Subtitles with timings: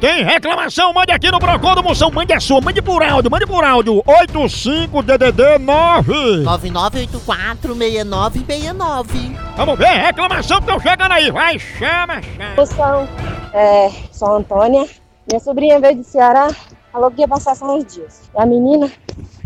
[0.00, 0.92] Tem reclamação?
[0.94, 2.10] Mande aqui no Procon do Moção.
[2.10, 4.02] Mande a sua, mande por áudio, mande por áudio.
[4.04, 6.44] 85DDD 9.
[6.44, 9.36] 99846969.
[9.56, 11.30] Vamos ver, reclamação que estão chegando aí.
[11.30, 12.54] Vai, chama, chama.
[12.56, 13.06] Moção,
[13.52, 14.88] é, sou a Antônia.
[15.30, 16.48] Minha sobrinha veio de Ceará,
[16.90, 18.22] falou que ia passar só uns dias.
[18.34, 18.90] E a menina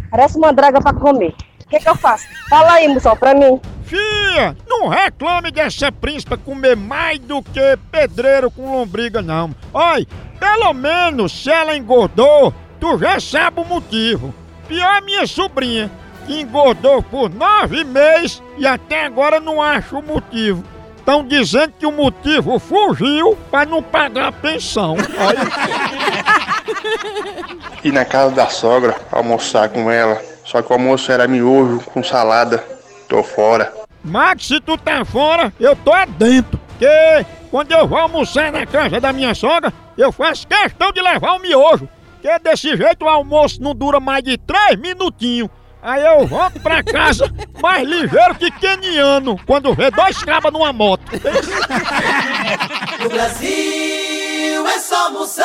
[0.09, 1.35] parece uma draga pra comer.
[1.65, 2.27] O que, que eu faço?
[2.49, 3.61] Fala aí, moção, pra mim.
[3.85, 9.55] Fia, não reclame dessa príncipa comer mais do que pedreiro com lombriga, não.
[9.73, 10.07] Olha,
[10.39, 14.35] pelo menos se ela engordou, tu já sabe o motivo.
[14.67, 15.91] Pior minha sobrinha,
[16.27, 20.65] que engordou por nove meses e até agora não acha o motivo.
[20.97, 24.97] Estão dizendo que o motivo fugiu para não pagar a pensão.
[27.85, 30.21] ir na casa da sogra almoçar com ela.
[30.45, 32.74] Só que o almoço era miojo com salada.
[33.09, 33.73] Tô fora.
[34.03, 36.59] Max, se tu tá fora, eu tô dentro.
[36.69, 41.35] Porque quando eu vou almoçar na casa da minha sogra, eu faço questão de levar
[41.35, 41.89] o miojo.
[42.21, 45.49] Porque desse jeito o almoço não dura mais de três minutinhos.
[45.83, 47.31] Aí eu volto pra casa
[47.63, 51.05] mais ligeiro que keniano quando vê dois cabas numa moto.
[53.03, 55.45] No Brasil é só moção.